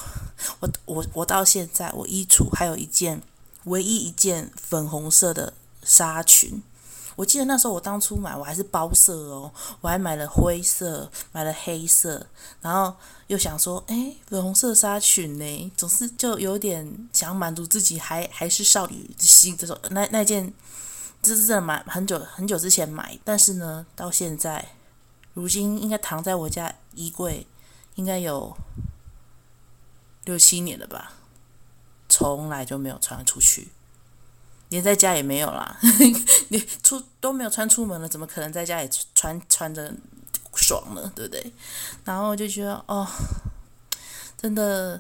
[0.60, 3.24] 我我我到现在，我衣橱还有一件
[3.64, 5.54] 唯一一件粉红色的
[5.84, 6.62] 纱裙。
[7.16, 9.52] 我记得那时候我当初买，我还是包色哦，
[9.82, 12.26] 我还买了灰色，买了黑色，
[12.62, 12.96] 然后
[13.28, 20.54] 又想说，哎，粉红色纱裙呢，总是就有点想满足自己还还是少女心这种，那那件
[21.22, 24.70] 这是真的买很久很久之前买，但是呢，到现在，
[25.34, 27.46] 如今应该躺在我家衣柜。
[27.96, 28.58] 应该有
[30.24, 31.14] 六七年了吧，
[32.10, 33.68] 从来就没有穿出去，
[34.74, 35.78] 连在家也没有啦。
[36.50, 39.94] 你出都没有穿出门了，怎么可能在家里穿穿着
[40.56, 41.12] 爽呢？
[41.16, 41.54] 对不对？
[42.04, 43.08] 然后就觉得哦，
[44.36, 45.00] 真的，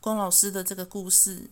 [0.00, 1.50] 龚老师的这个故事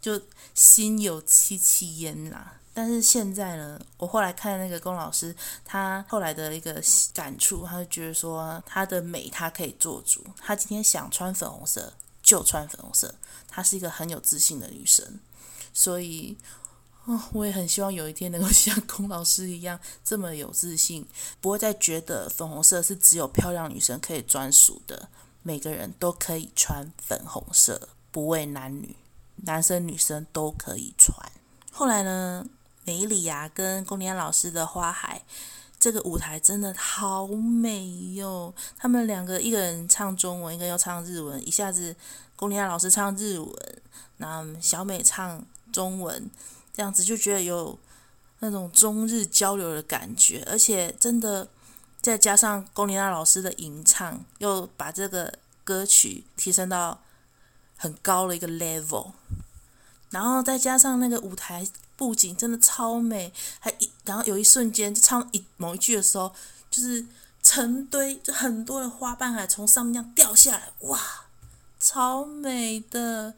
[0.00, 0.20] 就
[0.52, 2.60] 心有戚戚焉啦。
[2.74, 6.82] 但是现在呢，我后来看那个龚老师，他后来的一个
[7.14, 13.14] 感触，他就觉得说，他的美他可以做主，他今天想穿粉红色就穿粉红色，
[13.46, 15.20] 她是一个很有自信的女生，
[15.72, 16.36] 所以，
[17.06, 21.06] 哦，我也很希望有一天能够 像龚老师一样这么有自信，
[21.40, 25.08] 不会再觉得粉红色是只有漂亮女生可以专属的，
[25.42, 28.96] 每个人都可以穿粉红色，不为男女，
[29.44, 31.14] 男生女生都可以穿。
[31.70, 32.46] 后来呢，
[32.84, 35.22] 梅里啊，跟龚琳安老师的《花海》
[35.78, 38.54] 这个舞台真的好美哟！
[38.78, 41.94] 他们两个，一个人唱中文，一个要唱日文，一下子
[42.36, 43.82] 龚琳安老师唱日文，
[44.16, 46.30] 那小美唱中文，
[46.74, 47.78] 这样子就觉得有
[48.40, 51.48] 那种中日交流的感觉，而且真的
[52.02, 55.32] 再加上龚琳娜老师的吟唱，又把这个
[55.64, 57.00] 歌曲提升到
[57.76, 59.12] 很高的一个 level，
[60.10, 61.66] 然后再加上那个舞台。
[61.96, 66.34] 布景真的超美，还一然后有一瞬间就唱一某一句的时候，
[66.68, 67.06] 就是
[67.40, 70.98] 成堆就很多的花瓣还从上面这样掉下来，哇，
[71.78, 73.32] 超美的。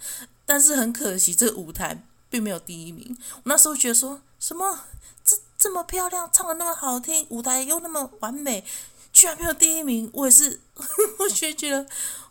[0.46, 2.02] 但是很可惜，这个舞台
[2.36, 3.16] 并没有第一名。
[3.36, 4.84] 我那时候觉得说什么
[5.24, 8.62] 这这么漂亮，唱的那么好听，舞台又那么完美，
[9.10, 10.10] 居然没有第一名。
[10.12, 10.60] 我也是，
[11.18, 11.86] 我觉觉得。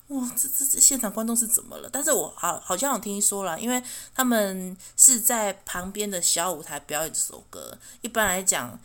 [0.10, 1.90] 哇，这这这现场观众是怎么了？
[1.92, 3.82] 但是我好好像有听说了，因为
[4.14, 7.76] 他们是在旁边的小舞台表演这首歌。
[8.02, 8.80] 一般来讲，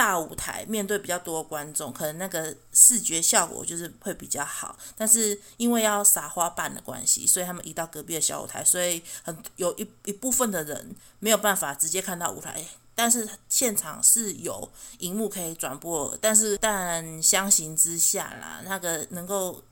[0.00, 4.74] 大舞台面对比较多观众，可能那个视觉效果就是会比较好。
[4.96, 12.64] 但是因为要撒花瓣的关系，所以他们移到隔壁的小舞台，所以很有一一部分的人没有办法直接看到舞台。
[12.94, 14.66] 但是现场是有
[15.00, 19.62] 荧幕可以转播，但是但相形之下啦，那个能够。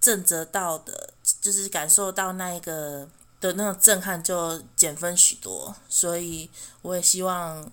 [0.00, 3.08] 震慑到的，就是感受到那一个
[3.40, 5.74] 的那种震撼，就减分许多。
[5.88, 6.50] 所以
[6.82, 7.66] 我也希望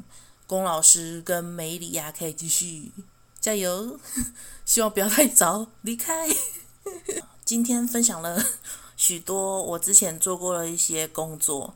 [0.52, 2.92] 龚老师跟梅里亚可以继续
[3.40, 3.98] 加油，
[4.66, 6.28] 希望不要太早离开。
[7.46, 8.46] 今天分享了
[8.98, 11.74] 许多我之前做过的一些工作，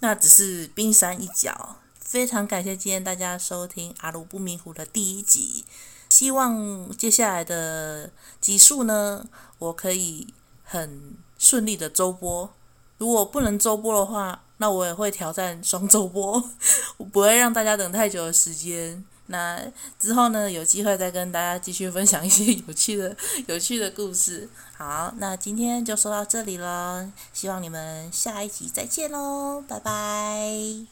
[0.00, 1.76] 那只是冰山一角。
[2.00, 5.64] 非常感谢今天大家收听《阿鲁不迷糊》的第一集。
[6.08, 8.10] 希望接下来的
[8.40, 9.24] 集数呢，
[9.60, 10.26] 我可以
[10.64, 12.52] 很顺利的周播。
[12.98, 16.42] 如果不能周播的话，那我也会挑战双周播，
[16.98, 19.04] 我不会让大家等太久的时间。
[19.28, 19.60] 那
[19.98, 23.16] 之后呢，有机会再跟大家继续分享一些 有趣的、
[23.48, 24.48] 有趣的故事。
[24.76, 30.86] 好，那今天就说到这里了，希望你们下一集再见喽，拜拜。